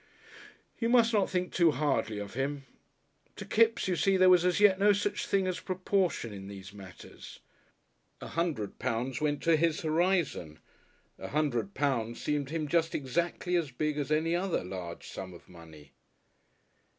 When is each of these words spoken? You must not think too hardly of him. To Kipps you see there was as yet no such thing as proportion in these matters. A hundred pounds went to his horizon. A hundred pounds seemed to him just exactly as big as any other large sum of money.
You 0.79 0.89
must 0.89 1.13
not 1.13 1.29
think 1.29 1.53
too 1.53 1.69
hardly 1.69 2.17
of 2.17 2.33
him. 2.33 2.65
To 3.35 3.45
Kipps 3.45 3.87
you 3.87 3.95
see 3.95 4.17
there 4.17 4.31
was 4.31 4.43
as 4.43 4.59
yet 4.59 4.79
no 4.79 4.93
such 4.93 5.27
thing 5.27 5.45
as 5.45 5.59
proportion 5.59 6.33
in 6.33 6.47
these 6.47 6.73
matters. 6.73 7.39
A 8.19 8.29
hundred 8.29 8.79
pounds 8.79 9.21
went 9.21 9.43
to 9.43 9.55
his 9.55 9.81
horizon. 9.81 10.57
A 11.19 11.27
hundred 11.27 11.75
pounds 11.75 12.19
seemed 12.19 12.47
to 12.47 12.55
him 12.55 12.67
just 12.67 12.95
exactly 12.95 13.55
as 13.55 13.69
big 13.69 13.99
as 13.99 14.11
any 14.11 14.35
other 14.35 14.63
large 14.63 15.07
sum 15.07 15.35
of 15.35 15.47
money. 15.47 15.91